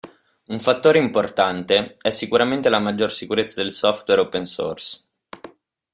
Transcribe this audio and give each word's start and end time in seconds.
Un 0.45 0.59
fattore 0.59 0.97
importante 0.97 1.95
è 2.01 2.09
sicuramente 2.09 2.69
la 2.69 2.79
maggior 2.79 3.11
sicurezza 3.11 3.61
del 3.61 3.71
software 3.71 4.21
open 4.21 4.45
source. 4.47 5.03